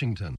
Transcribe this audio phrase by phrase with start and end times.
[0.00, 0.32] Washington.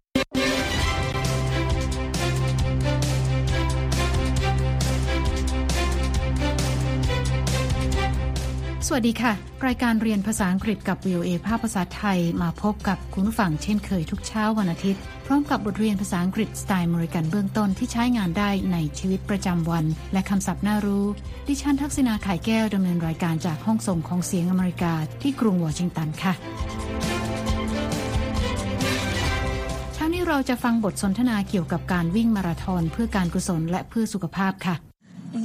[8.93, 9.33] สวัสดีค่ะ
[9.67, 21.05] รายการเรียนภาษาอังกฤษกับ VOA ภาพภาษาไทยมาพบกับคุณผู้ฟังเช่นเคยทุกเช้าวันอาทิตย์ พร้อมกับบทเรียนภาษาอังกฤษสไตล์อเมริกันเบื้องต้นที่ใช้งานได้ในชีวิตประจำวัน และคำศัพท์น่ารู้
[21.47, 34.75] ดิฉันทักษณาไข่แก้วดำเนินรายการจากห้องส่งของเสียงอเมริกาที่กรุงวอชิงตันค่ะี้เราจะฟังบทสนทนาเกี่ยวกับการวิ่งมาราธอนเพื่อการกุศลและเพื่อสุขภาพค่ะ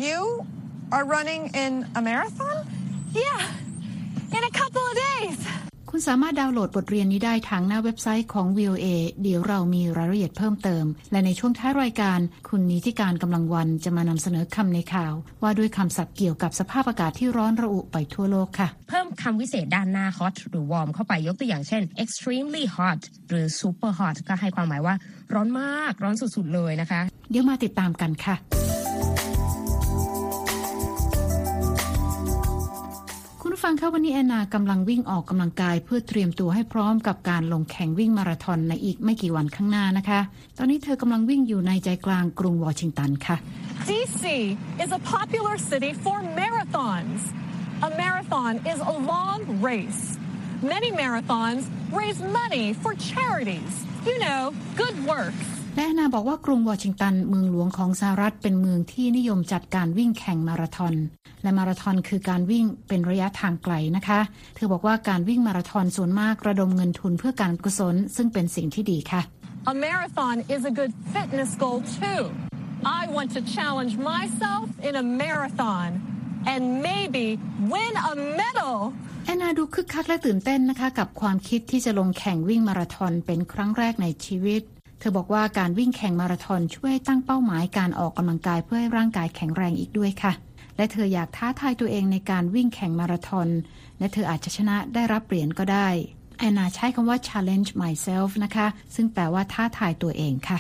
[0.07, 0.21] You
[0.95, 2.57] are running in a marathon?
[3.25, 3.41] Yeah,
[4.37, 5.39] in a couple of days.
[5.99, 8.87] คุณสามารถดาวน์โหลดบทเรียนนี้ได้ทางหน้าเว็บไซต์ของ VOA
[9.23, 24.95] เดี๋ยวเรามีรายละเอียดเพิ่มเติม และในช่วงท้ายรายการ คุณนิติการกำลังวันจะมานำเสนอคำในข่าว ว่าด้วยคำศัพท์เกี่ยวกับสภาพอากาศที่ร้อนระอุไปทั่วโลกค่ะ เพิ่มคำวิเศษด้านหน้า hot หรือ warm เข้าไปยกตัวอย่างเช่น extremely hot หรือ super hot ก็ให้ความหมายว่า
[25.35, 28.37] ร้อนมาก ร้อนสุดๆเลยนะคะ เดี๋ยวมาติดตามกันค่ะ
[33.71, 40.21] ฟังคะวันนี้แอนนากำลังวิ่งออกกำลังกาย เพื่อเตรียมตัวให้พร้อมกับการลงแข่งวิ่งมาราธอนในอีกไม่กี่วันข้างหน้านะคะ
[40.59, 43.37] ตอนนี้เธอกำลังวิ่งอยู่ในใจกลางกรุงวอชิงตันค่ะ
[43.89, 44.25] DC
[44.85, 47.21] is a popular city for marathons.
[47.89, 50.03] A marathon is a long race.
[50.75, 51.63] Many marathons
[52.01, 53.73] raise money for charities.
[54.09, 54.41] You know,
[54.83, 55.56] good works.
[55.77, 60.95] และแอนนาบอกว่ากรุงวอชิงตันเมืองหลวงของสหรัฐเป็นเมืองที่นิยมจัดการวิ่งแข่งมาราธอน
[61.43, 64.21] และมาราธอนคือการวิ่งเป็นระยะทางไกลนะคะ
[64.55, 69.21] เธอบอกว่าการวิ่งมาราธอนส่วนมากระดมเงินทุนเพื่อการกุศลซึ่งเป็นสิ่งที่ดีค่ะ
[69.73, 72.23] A marathon is a good fitness goal too.
[73.01, 75.89] I want to challenge myself in a marathon
[76.53, 77.27] and maybe
[77.75, 78.75] win a medal.
[79.27, 84.63] แอนนาดูคึกคักและตื่นเต้นนะคะ กับความคิดที่จะลงแข่งวิ่งมาราธอนเป็นครั้งแรกในชีวิต
[84.99, 90.33] เธอบอกว่าการวิ่งแข่งมาราธอนช่วยตั้งเป้าหมายการออกกำลังกายเพื่อให้ร่างกายแข็งแรงอีกด้วยค่ะ
[90.77, 93.49] และเธออยากท้าทายตัวเองในการวิ่งแข่งมาราธอน
[93.99, 95.89] และเธออาจจะชนะได้รับเหรียญก็ได้
[96.39, 100.59] แอนนาใช้คำว่า challenge myself นะคะ ซึ่งแปลว่าท้าทายตัวเองค่ะ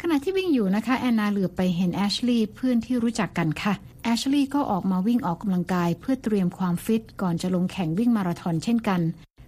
[0.00, 3.74] ขณะที่วิ่งอยู่นะคะ แอนนาเหลือไปเห็นแอชลีย์เพื่อนที่รู้จักกันค่ะ
[4.08, 9.00] แอชลีย์ก็ออกมาวิ่งออกกำลังกายเพื่อเตรียมความฟิต ก่อนจะลงแข่งวิ่งมาราธอนเช่นกัน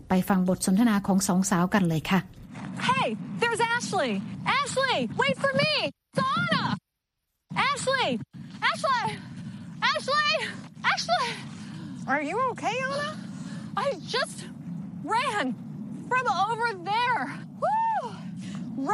[0.09, 2.21] ไปฟังบทสนทนาของสองสาวกันเลยค่ะ
[2.89, 3.07] Hey,
[3.41, 4.13] there's Ashley.
[4.59, 5.73] Ashley, wait for me.
[6.13, 6.65] It's Anna.
[7.69, 8.09] Ashley,
[8.71, 9.07] Ashley,
[9.93, 10.33] Ashley,
[10.93, 11.27] Ashley.
[12.13, 13.11] Are you okay, Anna?
[13.85, 14.37] I just
[15.15, 15.45] ran
[16.11, 17.21] from over there.
[17.63, 17.99] Woo!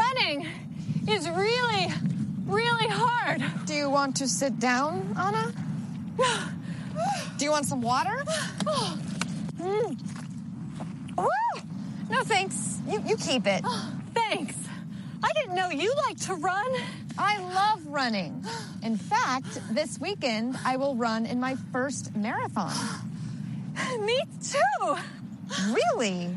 [0.00, 0.36] Running
[1.14, 1.82] is really,
[2.46, 3.42] really hard.
[3.66, 5.52] Do you want to sit down, Anna?
[7.36, 8.24] Do you want some water?
[9.60, 9.98] Mm.
[12.08, 12.80] No, thanks.
[12.88, 13.64] You, you keep it.
[14.14, 14.54] Thanks.
[15.22, 16.72] I didn't know you like to run.
[17.18, 18.44] I love running.
[18.82, 22.72] In fact, this weekend I will run in my first marathon.
[24.00, 24.96] Me too.
[25.72, 26.30] Really?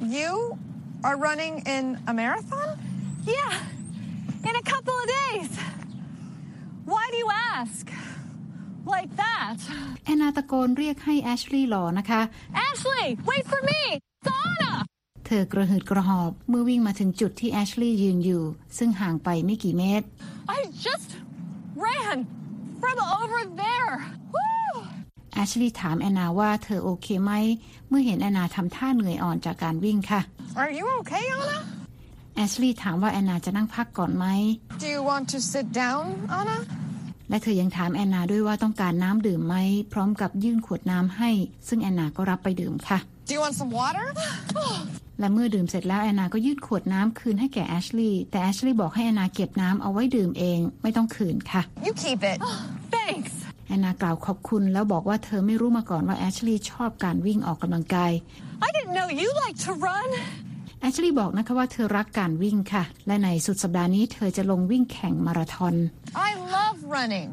[0.00, 0.58] You
[1.02, 2.78] are running in a marathon?
[3.24, 3.60] Yeah,
[4.48, 5.50] in a couple of days.
[6.92, 7.84] Why do you ask?
[8.94, 9.58] Like that.
[10.04, 12.20] แอนนาตะโกนเรียกให้แอชลีย์รอนะคะ
[12.66, 13.80] Ashley, wait for me.
[13.94, 14.72] It's Anna.
[15.26, 18.42] เธอกระหืดกระหอบเมื่อวิ่งมาถึงจุดที่แอชลีย์ยืนอยู่
[18.78, 20.06] ซึ่งห่างไปไม่กี่เมตร
[20.56, 21.10] I just
[21.84, 22.16] ran
[22.80, 23.92] from over there.
[24.34, 24.72] Woo!
[25.34, 27.32] แอชลีย์ถามแอนนาว่าเธอโอเคไหม
[27.88, 30.20] เมื่อเห็นแอนนาทำท่าเหนื่อยอ่อนจากการวิ่งค่ะ
[30.62, 31.58] Are you okay, Anna?
[32.38, 34.26] แอชลีย์ถามว่าแอนนาจะนั่งพักก่อนไหม
[34.82, 36.02] Do you want to sit down,
[36.38, 36.58] Anna?
[37.30, 39.56] และเธอยังถามแอนนาด้วยว่าต้องการน้ำดื่มไหม
[39.92, 41.30] พร้อมกับยื่นขวดน้ำให้
[41.68, 44.06] ซึ่งแอนนาก็รับไปดื่มค่ะ Do you want some water?
[45.20, 52.38] และเมื่อดื่มเสร็จแล้วแอนนาก็ยื่นขวดน้ำคืนให้แก่แอชลีย์แต่แอชลีย์บอกให้แอนนาเก็บน้ำเอาไว้ดื่มเองไม่ต้องคืนค่ะ You keep it.
[52.96, 53.32] Thanks.
[53.68, 58.12] แอนนากล่าวขอบคุณแล้วบอกว่าเธอไม่รู้มาก่อนว่าแอชลีย์ชอบการวิ่งออกกำลังกาย
[58.66, 60.08] I didn't know you like to run.
[60.80, 65.74] แอชลีย์บอกนะคะว่าเธอรักการวิ่งค่ะ และในสุดสัปดาห์นี้เธอจะลงวิ่งแข่งมาราธอน
[66.28, 67.28] I love running.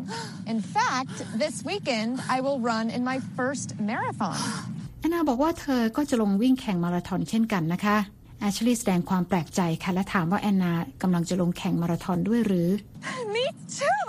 [0.54, 4.38] In fact, this weekend I will run in my first marathon.
[5.00, 7.98] แอนนาบอกว่าเธอก็จะลงวิ่งแข่งมาราธอนเช่นกันนะคะ
[8.40, 12.70] แอชลีย์แสดงความแปลกใจค่ะ และถามว่าแอนนากำลังจะลงแข่งมาราธอนด้วยหรือ
[13.34, 13.46] Me
[13.80, 14.08] too.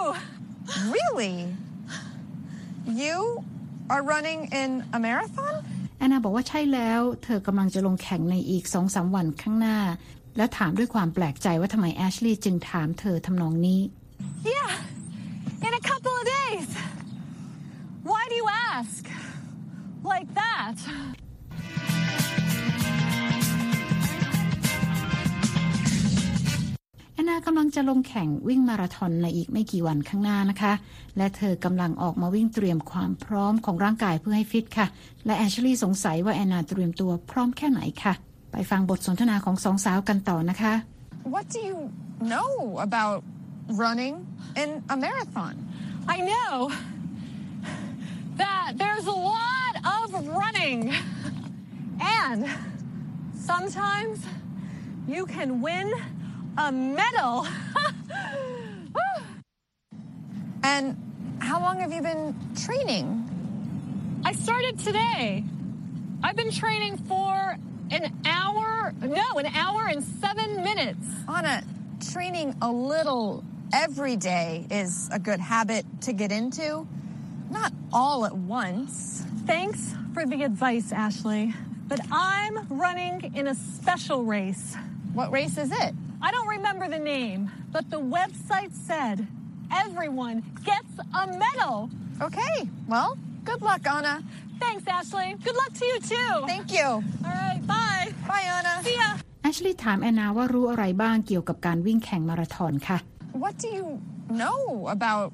[0.95, 1.37] Really?
[3.03, 3.19] You
[3.93, 5.55] are running in a marathon?
[5.99, 9.79] แอนนาบอกว่าใช่แล้ว เธอกำลังจะลงแข่งในอีกสองสามวันข้างหน้า
[10.37, 13.81] และถามด้วยความแปลกใจว่าทำไมแอชลีย์จึงถามเธอทำนองนี้
[14.55, 14.73] Yeah,
[15.67, 16.69] in a couple of days.
[18.11, 19.03] Why do you ask?
[20.13, 20.77] Like that.
[27.77, 30.73] จะลงแข่งวิ่งมาราธอนในอีกไม่กี่วันข้างหน้านะคะ
[31.17, 34.87] และเธอกำลังออกมาวิ่งเตรียมความพร้อมของร่างกายเพื่อให้ฟิตค่ะ
[35.27, 38.13] และแอชลีย์สงสัยว่าแอนนาเตรียมตัวพร้อมแค่ไหนค่ะ
[38.53, 40.73] ไปฟังบทสนทนาของสองสาวกันต่อนะคะ
[41.35, 41.79] What do you
[42.33, 42.51] know
[42.89, 43.19] about
[43.83, 44.15] running
[44.63, 45.55] in a marathon?
[46.15, 46.53] I know
[48.43, 50.07] that there's a lot of
[50.43, 50.79] running.
[52.21, 52.41] And
[53.51, 54.17] sometimes
[55.15, 55.89] you can win
[56.57, 57.47] a medal.
[60.67, 60.97] And
[61.39, 64.21] how long have you been training?
[64.25, 65.45] I started today.
[66.25, 67.57] I've been training for
[67.93, 71.07] an hour, no, an hour and seven minutes.
[71.29, 71.63] Anna,
[72.13, 76.85] training a little every day is a good habit to get into.
[77.49, 79.25] Not all at once.
[79.47, 81.55] Thanks for the advice, Ashley.
[81.87, 84.75] But I'm running in a special race.
[85.13, 85.95] What race is it?
[86.26, 87.42] I don't remember the name,
[87.76, 89.16] but the website said
[89.84, 90.38] everyone
[90.72, 90.92] gets
[91.22, 91.76] a medal.
[92.28, 92.56] Okay,
[92.94, 93.18] well,
[93.50, 94.16] good luck, Anna.
[94.64, 95.30] Thanks, Ashley.
[95.48, 96.32] Good luck to you too.
[96.54, 96.88] Thank you.
[97.28, 98.06] All right, bye.
[98.32, 98.74] Bye, Anna.
[98.88, 99.10] See ya.
[99.44, 102.98] แอชลีย์ถามแอนนาว่ารู้อะไรบ้างเกี่ยวกับการวิ่งแข่งมาราธอนค่ะ
[103.44, 103.86] What do you
[104.42, 104.60] know
[104.98, 105.28] about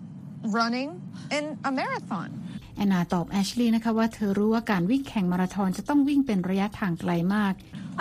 [0.57, 0.89] running
[1.37, 2.29] in a marathon?
[2.77, 7.53] แอนนาตอบแอชลีย์นะคะว่าเธอรู้ว่าการวิ่งแข่งมาราธอนจะต้องวิ่งเป็นระยะทางไกลมาก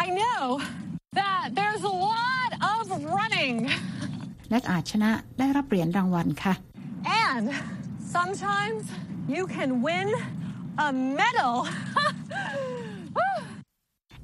[0.05, 0.43] I know
[1.14, 2.84] that there's a lot of
[3.18, 3.58] running.
[4.50, 6.54] และอาจชนะได้รับเหรียญรางวัลค่ะ
[7.28, 7.46] And
[8.16, 8.84] sometimes
[9.34, 10.08] you can win
[10.88, 11.54] a medal.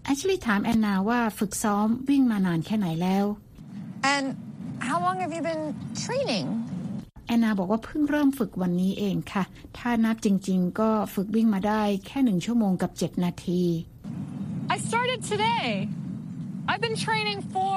[0.04, 3.26] แอชลีย์ถามแอนนาว่าฝึกซ้อมวิ่งมานานแค่ไหนแล้ว
[4.14, 4.26] And
[4.88, 5.64] how long have you been
[6.04, 6.46] training?
[7.28, 9.44] แอนนาบอกว่าเพิ่งเริ่มฝึกวันนี้เองค่ะ
[9.78, 13.64] ถ้านับจริง ๆ ก็ฝึกวิ่งมาได้แค่หนึ่งชั่วโมงกับ 7 นาที
[14.74, 15.68] I started today.
[16.71, 17.77] I've been training for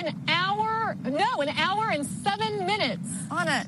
[0.00, 0.06] an
[0.38, 0.70] hour,
[1.24, 3.08] no, an hour and seven minutes.
[3.40, 3.58] Anna,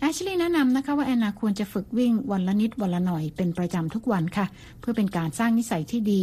[0.00, 4.46] แอชลีย์แนะนำนะคะว่าแอนนาควรจะฝึกวิ่งวันละนิดวันละหน่อยเป็นประจำทุกวันค่ะ
[4.80, 6.22] เพื่อเป็นการสร้างนิสัยที่ดี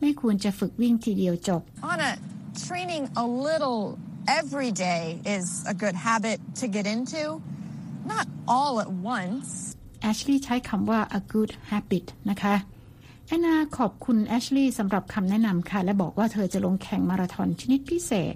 [0.00, 2.10] ไม่ควรจะฝึกวิ่งทีเดียวจบ Anna,
[2.66, 3.80] training a little
[4.40, 5.02] every day
[5.36, 7.22] is a good habit to get into.
[8.12, 9.48] Not all at once.
[10.02, 12.54] แอชลีย์ใช้คำว่า a good habit นะคะ
[13.27, 18.35] แอนนาขอบคุณแอชลีย์สำหรับคำแนะนำค่ะ และบอกว่าเธอจะลงแข่งมาราธอนชนิดพิเศษ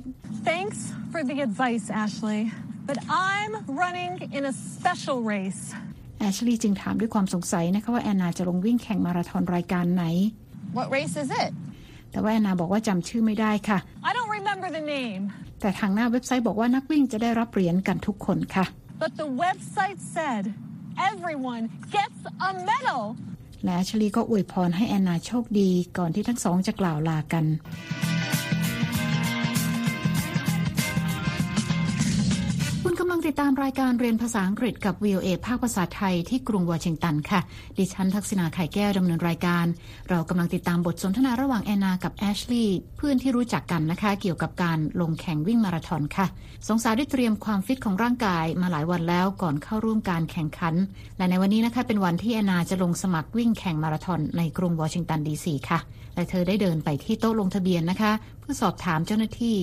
[0.50, 0.80] Thanks
[1.12, 2.42] for the advice, Ashley.
[2.90, 2.98] But
[3.32, 3.54] I'm
[3.84, 5.64] running in a special race.
[6.20, 10.04] แอชลีย์จึงถามด้วยความสงสัยนะคะว่าแอนนาจะลงวิ่งแข่งมาราธอนรายการไหน
[10.78, 11.52] What race is it?
[12.12, 15.24] แต่ว่าแอนนาบอกว่าจำชื่อไม่ได้ค่ะ I don't remember the name,
[15.62, 18.66] แต่ทางหน้าเว็บไซต์บอกว่านักวิ่งจะได้รับเหรียญกันทุกคนค่ะ
[19.04, 20.44] but the website said
[21.12, 21.64] everyone
[21.98, 22.20] gets
[22.50, 23.02] a medal.
[23.66, 27.46] และชลีย์ก็อวยพรให้แอนนาโชคดีก่อนที่ทั้งสองจะกล่าวลากัน
[33.32, 37.40] ติดตามรายการเรียนภาษาอังกฤษกับ VOA ภาคภาษาไทยที่กรุงวอชิงตันค่ะ
[37.78, 39.66] ดิฉันทักษณาไข่แก้วดำเนินรายการ
[40.10, 46.26] เรากำลังติดตามบทสนทนาระหว่างแอนนากับแอชลีย์เพื่อนที่รู้จักกันนะคะ เกี่ยวกับการลงแข่งวิ่งมาราธอนค่ะ
[46.68, 50.76] สงสารได้เตรียมความฟิตของร่างกายมาหลายวันแล้วก่อนเข้าร่วมการแข่งขัน
[51.18, 55.80] และในวันนี้นะคะเป็นวันที่แอนนาจะลงสมัครวิ่งแข่งมาราธอนในกรุงวอชิงตันดีซีค่ะ
[56.16, 59.58] และเธอได้เดินไปที่โต๊ะลงทะเบียนนะคะ เพื่อสอบถามเจ้าหน้าที่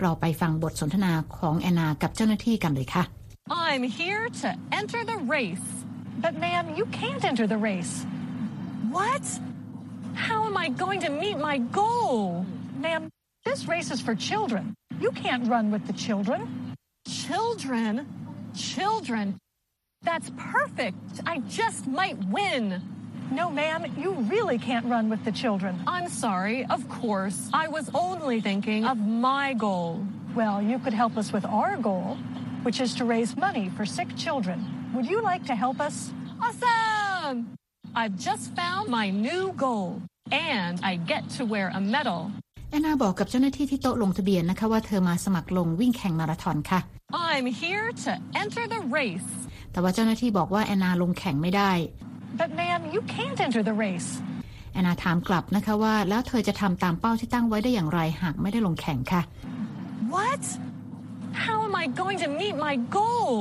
[0.00, 3.04] เราไปฟังบทสนทนาของแอนนากับเจ้าหน้าที่กันเลยค่ะ
[3.50, 4.48] I'm here to
[4.80, 5.68] enter the race.
[6.24, 8.04] But, ma'am, you can't enter the race.
[8.90, 9.24] What?
[10.14, 12.44] How am I going to meet my goal?
[12.84, 13.08] Ma'am,
[13.44, 14.74] this race is for children.
[15.00, 16.74] You can't run with the children.
[17.08, 18.06] Children?
[18.56, 19.26] Children?
[20.02, 20.98] That's perfect.
[21.26, 22.82] I just might win.
[23.31, 25.73] No, ma'am, you really can't run with the children.
[25.87, 27.49] I'm sorry, of course.
[27.53, 28.97] I was only thinking of
[29.29, 30.05] my goal.
[30.35, 32.17] Well, you could help us with our goal,
[32.65, 34.57] which is to raise money for sick children.
[34.95, 35.95] Would you like to help us?
[36.45, 37.55] Awesome!
[37.95, 40.01] I've just found my new goal,
[40.31, 42.21] and I get to wear a medal.
[42.71, 46.79] แอนนาบอกกับเจ้าหน้าที่ที่โต๊ะลงทะเบียนนะคะว่าเธอมาสมัครลงวิ่งแข่งมาราธอนค่ะ
[47.31, 48.11] I'm here to
[48.41, 49.31] enter the race.
[49.71, 51.71] แต่ว่าเจ้าหน้าที่บอกว่าแอนนาลงแข่งไม่ได้
[52.36, 54.10] But, ma'am, you can't enter the race.
[54.72, 59.22] แอนนาถามกลับนะคะว่า แล้วเธอจะทำตามเป้าที่ตั้งไว้ได้อย่างไรหากไม่ได้ลงแข่งค่ะ
[60.14, 60.42] What?
[61.44, 63.32] How am I going to meet my goal?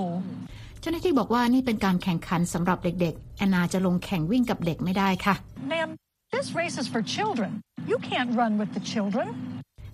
[0.81, 5.35] เจ้าหน้าที่บอกว่านี่เป็นการแข่งขันสำหรับเด็กๆ แอนนาจะลงแข่งวิ่งกับเด็กไม่ได้ค่ะ
[5.71, 5.89] Ma'am,
[6.35, 7.51] this race is for children.
[7.91, 9.27] You can't run with the children.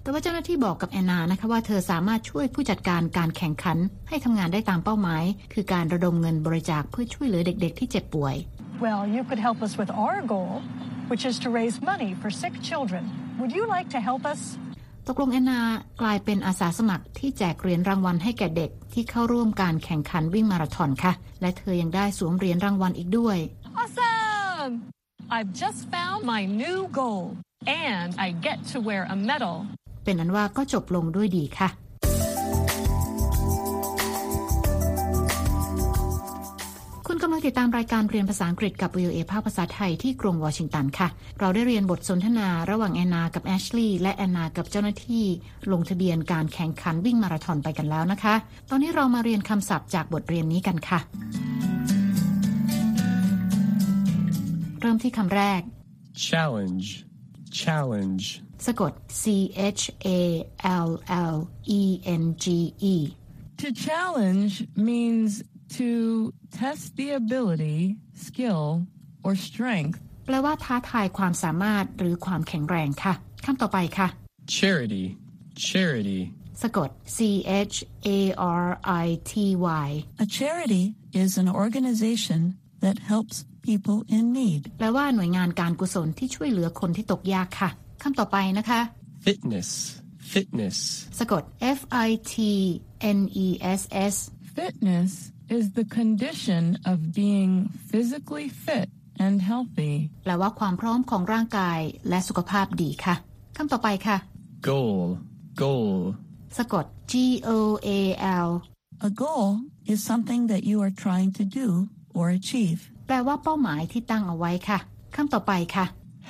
[0.01, 3.77] แต่ว่าเจ้าหน้าที่บอกกับแอนนานะคะว่าเธอสามารถช่วยผู้จัดการการแข่งขัน
[4.09, 5.23] ให้ทำงานได้ตามเป้าหมาย
[5.53, 8.35] คือการระดมเงินบริจาคเพื่อช่วยเหลือเด็กๆ ที่เจ็บป่วย
[8.85, 10.61] Well, you could help us with our goal,
[11.09, 13.03] which is to raise money for sick children.
[13.39, 14.41] Would you like to help us?
[15.07, 15.59] ตกลงแอนนา
[16.01, 23.37] กลายเป็นอาสาสมัครที่แจกเหรียญรางวัลให้แก่เด็กที่เข้าร่วมการแข่งขันวิ่งมาราธอนค่ะ และเธอยังได้สวมเหรียญรางวัลอีกด้วย
[23.81, 24.73] Awesome!
[25.35, 27.23] I've just found my new goal
[27.87, 29.55] and I get to wear a medal.
[30.03, 31.69] เป็นนั้นว่าก็จบลงด้วยดีค่ะ
[37.45, 41.07] ติดตามรายการเรียนภาษาอังกฤษกับ VOA ภาคภาษาไทยที่กรุงวอชิงตันค่ะ
[41.39, 45.25] เราได้เรียนบทสนทนาระหว่างแอนนากับแอชลีย์และแอนนากับเจ้าหน้าที่
[45.71, 48.35] ลงทะเบียนการแข่งขันวิ่งมาราธอนไปกันแล้วนะคะ
[48.69, 50.99] ตอนนี้เรามาเรียนคำศัพท์จากบทเรียนนี้กันค่ะ
[54.79, 55.61] เริ่มที่คำแรก
[56.27, 56.87] challenge,
[57.61, 58.25] challenge,
[58.65, 59.23] สะกด C
[59.79, 60.09] H A
[60.87, 60.89] L
[61.33, 61.37] L
[61.79, 61.81] E
[62.21, 62.45] N G
[62.93, 62.95] E
[63.61, 64.53] To challenge
[64.89, 65.31] means
[65.77, 65.89] to
[66.59, 67.79] test the ability,
[68.25, 68.63] skill,
[69.25, 73.13] or strength แปลว่าท้าทายความสามารถหรือความแข็งแรงค่ะ
[73.45, 74.07] คำต่อไปค่ะ
[74.57, 75.05] charity,
[75.69, 76.21] charity,
[76.61, 77.17] สะกด C
[77.71, 77.75] H
[78.17, 78.19] A
[78.63, 78.67] R
[79.05, 79.33] I T
[79.85, 79.89] Y
[80.23, 80.83] A charity
[81.23, 82.39] is an organization
[82.83, 83.35] that helps
[83.67, 84.61] people in need.
[84.77, 87.69] แปลว่าหน่วยงานการกุศลที่ช่วยเหลือคนที่ตกยากค่ะ
[88.03, 88.79] คำต่อไปนะคะ
[89.25, 89.69] fitness,
[90.33, 90.77] fitness,
[91.19, 91.43] สะกด
[91.77, 92.35] F I T
[93.17, 93.47] N E
[93.79, 93.81] S
[94.13, 94.15] S
[94.57, 95.11] Fitness
[95.56, 97.52] is the condition of being
[97.90, 98.88] physically fit
[99.24, 99.94] and healthy.
[100.24, 103.14] แปลว่าความพร้อมของร่างกายและสุขภาพดีค่ะ
[103.56, 104.16] คำต่อไปค่ะ
[104.68, 104.98] goal,
[105.62, 105.92] goal,
[106.58, 107.14] สะกด G
[107.48, 107.50] O
[107.98, 108.00] A
[108.46, 108.50] L
[109.08, 109.46] A goal
[109.92, 111.66] is something that you are trying to do
[112.18, 112.80] or achieve.
[113.06, 114.78] แปลว่าเป้าหมายที่ตั้งเอาไว้ค่ะ
[115.16, 115.84] คำต่อไปค่ะ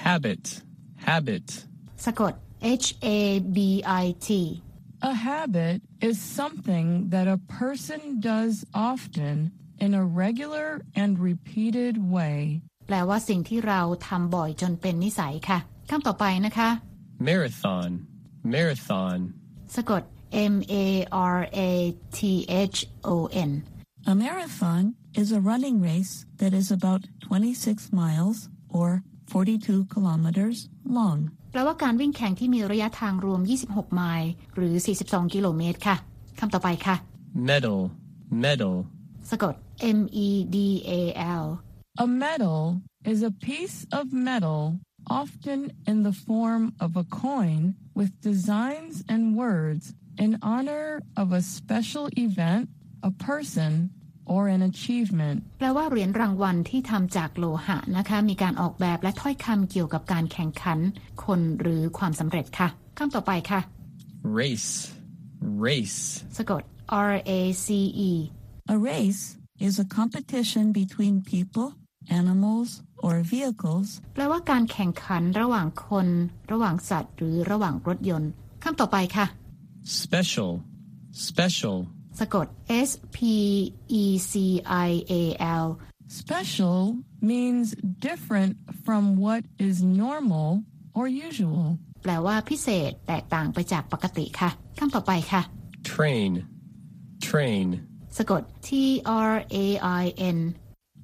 [0.05, 0.43] habit,
[1.09, 1.47] habit,
[2.05, 2.33] สะกด
[2.85, 3.09] H A
[3.57, 3.59] B
[4.03, 4.29] I T
[5.11, 5.77] A habit
[6.09, 8.01] is something that a person
[8.31, 9.37] does often
[9.85, 10.69] in a regular
[11.01, 12.37] and repeated way.
[12.87, 15.59] แปลว่าสิ่งที่เราทำบ่อยจนเป็นนิสัยค่ะ
[15.91, 16.69] คำต่อไปนะคะ
[17.29, 17.91] marathon,
[18.55, 19.19] marathon,
[19.77, 20.03] สะกด
[20.53, 20.87] M A
[21.35, 21.39] R
[21.71, 21.73] A
[22.17, 22.21] T
[22.75, 22.79] H
[23.13, 23.17] O
[23.49, 23.51] N
[24.13, 24.83] A marathon
[25.21, 28.39] is a running race that is about 26 miles
[28.79, 28.89] or
[29.27, 31.19] 42 kilometers long.
[31.54, 34.74] แปลว่าการวิ่งแข่งที่มีระยะทางรวม 26 ไมล์หรือ
[35.06, 35.96] 42 กิโลเมตรค่ะ
[36.40, 36.96] คำต่อไปค่ะ
[37.52, 37.80] medal,
[38.46, 38.76] medal,
[39.30, 39.54] สะกด
[39.98, 40.58] M E D
[41.00, 41.02] A
[41.44, 41.46] L
[42.06, 42.62] A medal
[43.12, 44.62] is a piece of metal,
[45.22, 45.60] often
[45.92, 47.62] in the form of a coin
[48.00, 49.84] with designs and words
[50.24, 50.88] in honor
[51.22, 52.64] of a special event,
[53.10, 53.72] a person,
[54.34, 55.38] or an achievement.
[55.58, 60.80] แปลว่าเหรียญรางวัลที่ทำจากโลหะนะคะ มีการออกแบบและถ้อยคำเกี่ยวกับการแข่งขัน
[61.26, 63.60] คนหรือความสำเร็จค่ะคำต่อไปค่ะ
[64.42, 64.72] race,
[65.66, 66.00] race,
[66.38, 66.62] สะกด
[67.10, 67.32] R A
[67.66, 67.68] C
[68.10, 68.12] E
[68.74, 69.24] A race
[69.68, 71.70] is a competition between people,
[72.20, 72.70] animals,
[73.06, 76.08] or vehicles แปลว่าการแข่งขันระหว่างคน
[76.52, 78.32] ระหว่างสัตว์ หรือระหว่างรถยนต์
[78.64, 79.26] คำต่อไปค่ะ
[80.04, 80.52] special,
[81.30, 81.78] special,
[82.21, 82.47] สะกด
[82.89, 83.19] S P
[84.03, 84.33] E C
[84.89, 85.23] I A
[85.65, 85.67] L
[86.23, 86.81] Special
[87.31, 87.67] means
[88.09, 90.49] different from what is normal
[90.99, 91.67] or usual.
[92.03, 95.43] แปลว่าพิเศษแตกต่างไปจากปกติค่ะ คำต่อไปค่ะ
[95.93, 96.33] train,
[97.29, 97.67] train,
[98.17, 98.69] สะกด T
[99.31, 99.35] R
[99.65, 99.67] A
[100.03, 100.05] I
[100.37, 100.39] N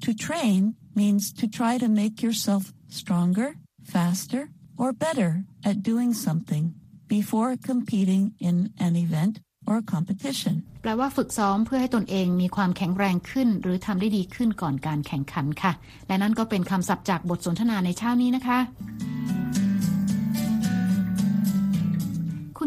[0.04, 0.61] To train
[1.00, 2.62] means to try to make yourself
[3.00, 3.49] stronger,
[3.94, 4.42] faster,
[4.76, 5.30] or better
[5.64, 6.75] at doing something
[7.08, 8.56] before competing in
[8.87, 9.34] an event
[9.71, 10.55] Or competition.
[10.81, 15.71] แปลว่าฝึกซ้อมเพื่อให้ตนเองมีความแข็งแรงขึ้น หรือทำได้ดีขึ้นก่อนการแข่งขันค่ะ
[16.07, 18.59] และนั่นก็เป็นคำศัพท์จากบทสนทนาในเช้านี้นะคะ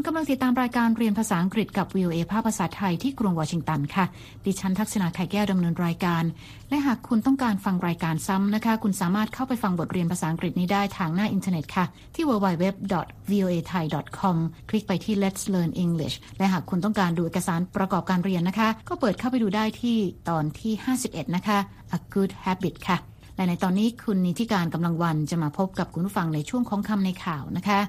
[0.07, 4.05] กำลังติดตามรายการเรียนภาษาอังกฤษกับ VOA ภาคภาษาไทยที่กรุงวอชิงตันค่ะ
[4.45, 6.25] ดิฉันทักษณาไข่แก้วดำเนินรายการ
[6.69, 14.37] และหากคุณต้องการฟังรายการซ้ำนะคะ คุณสามารถเข้าไปฟังบทเรียนภาษาอังกฤษนี้ได้ทางหน้าอินเทอร์เน็ตค่ะ ที่ www.voathai.com
[14.69, 19.97] คลิกไปที่ Let's Learn English และหากคุณต้องการดูเอกสารประกอบการเรียนนะคะ ก็เปิดเข้าไปดูได้ที่
[20.29, 20.73] ตอนที่
[21.05, 21.59] 51 นะคะ
[21.97, 23.12] A Good Habit ค่ะ
[23.43, 27.81] และในตอนนี้คุณนิติการกำลังวันจะมาพบกับคุณผู้ฟังในช่วงของคำในข่าวนะคะ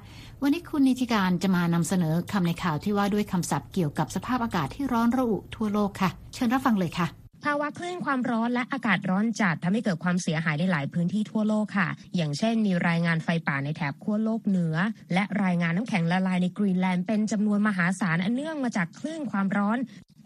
[0.42, 7.08] วันนี้คุณนิติการจะมานำเสนอคำในข่าวที่ว่าด้วยคำศัพท์เกี่ยวกับสภาพอากาศที่ร้อนระอุทั่วโลกค่ะ เชิญรับฟังเลยค่ะ
[7.44, 14.76] ภาวะคลื่นความร้อนและอากาศร้อนจัดทำให้เกิดความเสียหายในหลายพื้นที่ทั่วโลกค่ะ อย่างเช่น มีรายงานไฟป่าในแถบขั้วโลกเหนือ
[15.14, 19.78] และรายงานน้ำแข็งละลายในกรีนแลนด์เป็นจำนวนมหาศาลอันเนื่องมาจากคลื่นความร้อน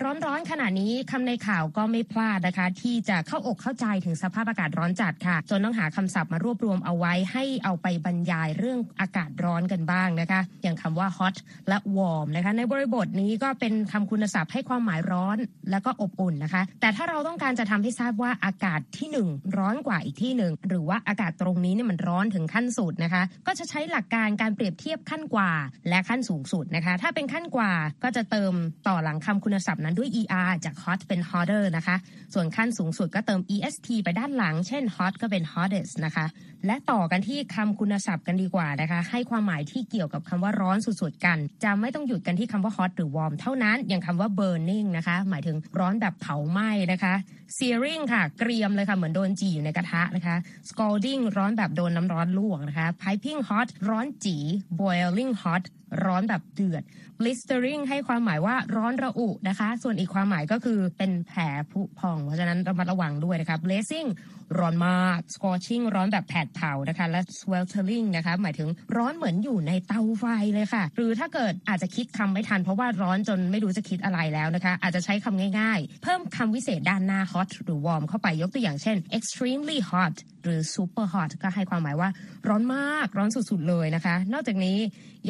[0.06, 11.36] ร้อนๆขนาดนี้คำในข่าวก็ไม่พลาดนะคะ ที่จะเข้าอกเข้าใจถึงสภาพอากาศร้อนจัดค่ะ จนต้องหาคำศัพท์มารวบรวมเอาไว้ให้เอาไปบรรยายเรื่องอากาศร้อนกันบ้างนะคะ อย่างคำว่า hot
[11.70, 15.38] และ warm นะคะ ในบริบทนี้ก็เป็นคำคุณศัพท์ให้ความหมายร้อน
[15.72, 19.28] แล้วก็อบอุ่นนะคะ แต่ถ้าเราต้องการจะทำให้ทราบว่าอากาศที่หนึ่ง
[19.58, 25.52] ร้อนกว่าอีกที่หนึ่งหรือว่าอากาศตรงนี้เนี่ยมันร้อนถึงขั้นสุดนะคะ ก็จะใช้หลักการการเปรียบเทียบขั้นกว่า
[25.90, 27.72] และขั้นสูงสุดนะคะ ถ้าเป็นขั้นกว่า
[28.04, 28.54] ก็จะเติม
[28.88, 30.10] ต่อหลังคำคุณศัพท์นั้นด้วย
[30.42, 31.96] er จาก hot เป็น hotter นะคะ
[32.34, 36.26] ส่วนขั้นสูงสุดก็เติม est ไปด้านหลัง เช่น hot ก็เป็น hottest นะคะ
[36.66, 47.14] และต่อกันที่คำคุณศัพท์กันดีกว่านะคะ ให้ความหมายที่เกี่ยวกับคำว่าร้อนสุดๆกัน จะไม่ต้องหยุดกันที่คำว่า hot หรือ warm เท่านั้น อย่างคำว่า burning นะคะ หมายถึงร้อนแบบเผาไหม้นะคะ
[47.58, 50.36] searing ค่ะ เกรียมเลยค่ะ เหมือนโดนจีอยู่ในกระทะนะคะ
[50.70, 54.38] scalding ร้อนแบบโดนน้ำร้อนลวกนะคะ piping hot ร้อนจี
[54.80, 55.64] boiling hot
[56.06, 56.84] ร้อนแบบเดือด
[57.20, 61.42] blistering ให้ความหมายว่าร้อนระอุนะคะ ส่วนอีกความหมายก็คือเป็นแผล
[61.72, 64.10] ผุพอง เพราะฉะนั้นระมัดระวังด้วยนะคะ blazing
[64.60, 78.98] ร้อนมาก scorching ร้อนแบบแผดเผานะคะ และ sweltering นะคะ หมายถึงร้อนเหมือนอยู่ในเตาไฟเลยค่ะ หรือถ้าเกิดอาจจะคิดคำไม่ทัน เพราะว่าร้อนจนไม่รู้จะคิดอะไรแล้วนะคะ อาจจะใช้คำง่ายๆ เพิ่มคำวิเศษด้านหน้า hot หรือ warm เข้าไปยกตัวอย่างเช่น
[79.18, 82.10] extremely hot หรือ super hot ก็ให้ความหมายว่า
[82.48, 84.78] ร้อนมากร้อนสุดๆเลยนะคะ นอกจากนี้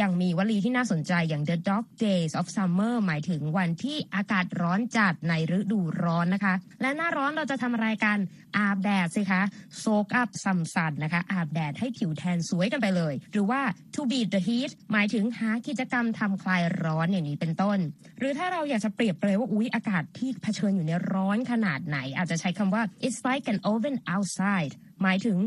[0.02, 8.18] ยังมีวลีที่น่าสนใจอย่าง the dog days of summer หมายถึงวันที่อากาศร้อนจัดในฤดูร้อนนะคะ และหน้าร้อนเราจะทำอะไรกัน
[8.58, 9.42] อาบแดดสิคะ
[9.84, 13.62] soak up some sun นะคะอาบแดดให้ผิวแทนสวยกันไปเลย หรือว่า
[13.96, 17.80] to beat the heat หมายถึงหากิจกรรมทำคลายร้อนอย่างนี้เป็นต้น
[18.20, 24.74] หรือถ้าเราอยากจะเปรียบเลยว่าอุ๊ยอากาศที่เผชิญอยู่ในร้อนขนาดไหน อาจจะใช้คำว่า it's like an oven outside
[25.04, 25.38] หมายถึง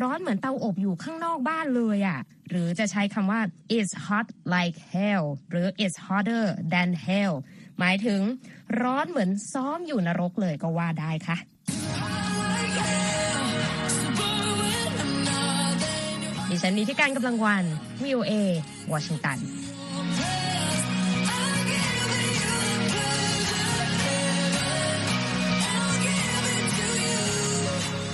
[0.00, 2.18] ร้อนเหมือนเตาอบอยู่ข้างนอกบ้านเลยอะ่ะ
[2.50, 3.40] หรือจะใช้คำว่า
[3.76, 7.34] it's hot like hell หรือ it's hotter than hell
[7.78, 8.20] หมายถึง
[8.82, 11.36] ร้อนเหมือนซ้อมอยู่นรกเลยก็ว่าได้ค่ะ
[16.50, 17.64] ดิฉันนี้ที่การกำลังวัน
[18.04, 18.32] VOA
[18.92, 19.38] วอชิงตัน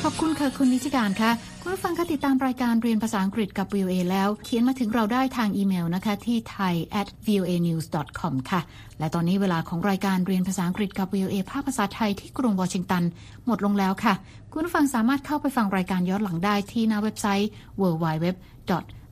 [0.03, 1.31] ขอบคุณค่ะคุณนิติการค่ะ
[1.69, 7.87] คุณฟังคติดตามรายการเรียนภาษาอังกฤษกับ VOA แล้ว เขียนมาถึงเราได้ทางอีเมลนะคะ ที่ thai at voa news
[8.21, 8.61] com ค่ะ
[8.99, 13.03] และตอนนี้เวลาของรายการเรียนภาษาอังกฤษกับ VOA ภาคภาษาไทยที่กรุงวอชิงตัน
[13.47, 14.15] หมดลงแล้วค่ะ
[14.53, 17.51] คุณผู้ฟังสามารถเข้าไปฟังรายการย้อนหลังได้ที่หน้าเว็บไซต์
[17.81, 18.27] www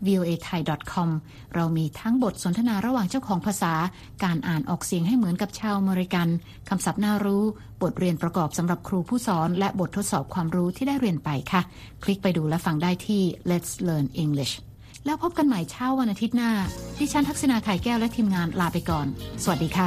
[0.07, 0.61] voa thai
[0.93, 1.09] com
[1.55, 3.75] เรามีทั้งบทสนทนาระหว่างเจ้าของภาษา
[4.25, 6.29] การอ่านออกเสียงให้เหมือนกับชาวอเมริกัน
[6.69, 7.45] คำศัพท์น่ารู้
[7.83, 11.63] บทเรียนประกอบสำหรับครูผู้สอน และบททดสอบความรู้ที่ได้เรียนไปค่ะ
[12.05, 14.55] คลิกไปดูและฟังได้ที่ Let's Learn English
[15.05, 16.51] แล้วพบกันใหม่เช้าวันอาทิตย์หน้า
[16.99, 19.07] ดิฉันทักษณาไข่แก้วและทีมงานลาไปก่อน
[19.43, 19.85] สวัสดีค่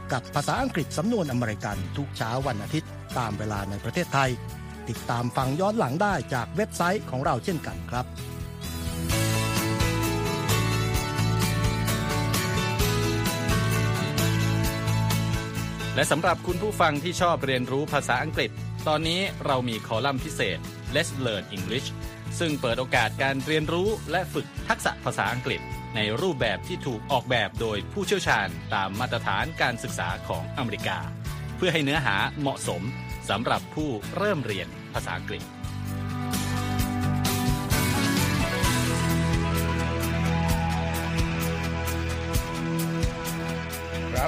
[0.13, 4.29] กับภาษาอังกฤษสำนวนอเมริกันทุกเช้าวันอาทิตย์ ตามเวลาในประเทศไทย
[4.89, 8.05] ติดตามฟังย้อนหลังได้จากเว็บไซต์ของเราเช่นกันครับ
[15.95, 18.51] และสำหรับคุณผู้ฟังที่ชอบเรียนรู้ภาษาอังกฤษ
[18.89, 20.59] ตอนนี้เรามีคอลัมน์พิเศษ
[20.95, 21.87] Let's Learn English
[22.39, 25.61] ซึ่งเปิดโอกาสการเรียนรู้และฝึกทักษะภาษาอังกฤษ
[25.95, 30.97] ในรูปแบบที่ถูกออกแบบโดยผู้เชี่ยวชาญตามมาตรฐานการศึกษาของอเมริกา
[31.57, 32.81] เพื่อให้เนื้อหาเหมาะสม
[33.29, 35.43] สำหรับผู้เริ่มเรียนภาษาอังกฤษ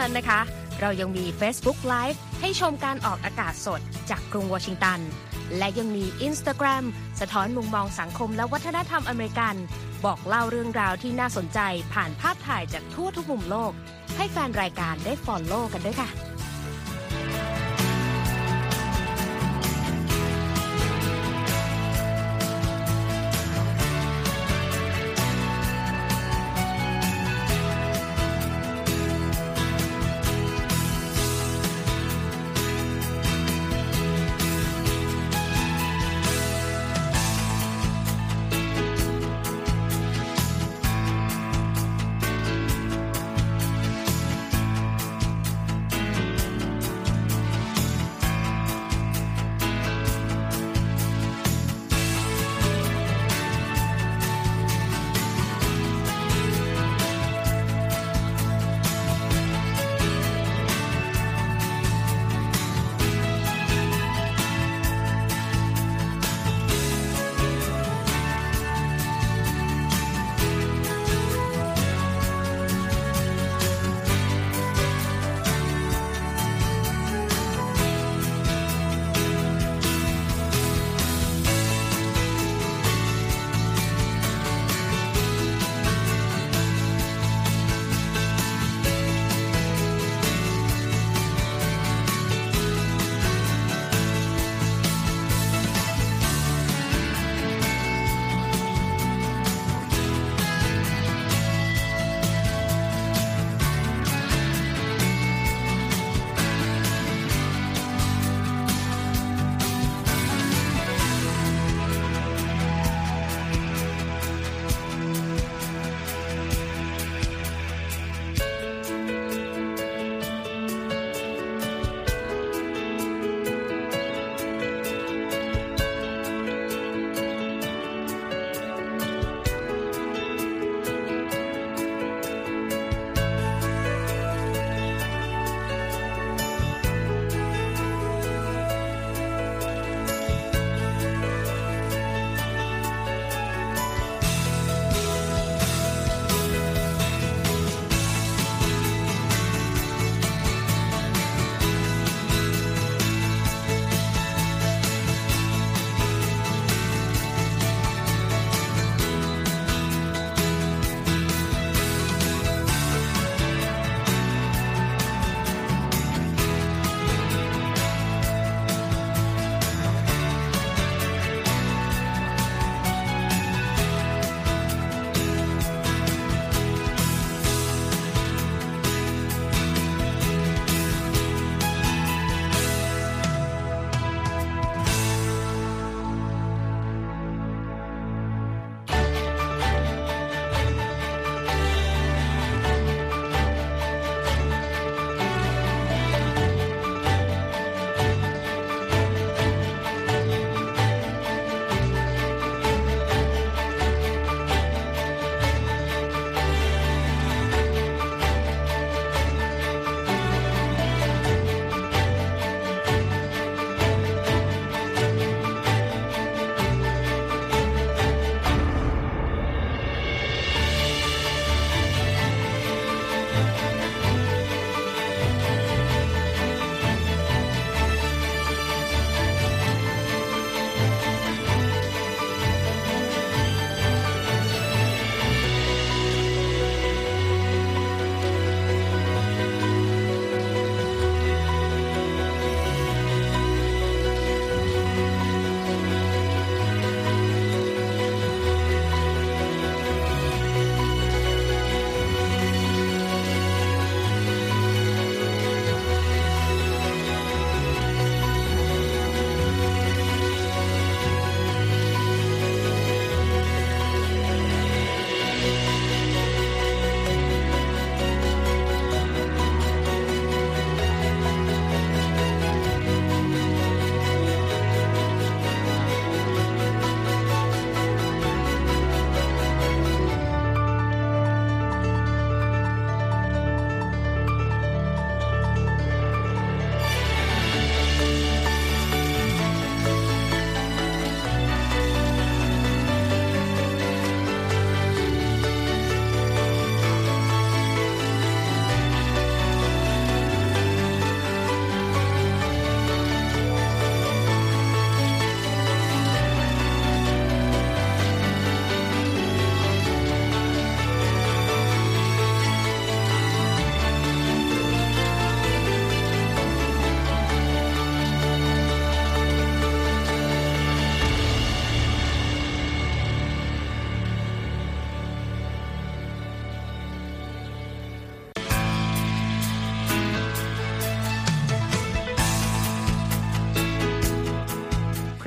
[0.00, 0.40] นั้นนะคะ
[0.80, 3.80] เรายังมี Facebook Live ให้ชมการออกอากาศสด
[4.10, 5.00] จากกรุงวอชิงตัน
[5.58, 6.84] และยังมี Instagram
[7.20, 9.54] สะท้อนมุมมองสังคมและวัฒนธรรมอเมริกัน
[10.04, 11.60] บอกเล่าเรื่องราวที่น่าสนใจ
[11.94, 13.72] ผ่านภาพถ่ายจากทั่วทุกมุมโลก
[14.16, 16.27] ให้แฟนรายการได้ฟอลโล่กันด้วยค่ะ